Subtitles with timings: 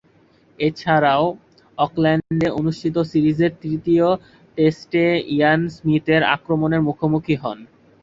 [0.59, 1.25] এছাড়াও,
[1.77, 4.07] অকল্যান্ডে অনুষ্ঠিত সিরিজের তৃতীয়
[4.57, 7.57] টেস্টে ইয়ান স্মিথের আক্রমণের মুখোমুখি হন।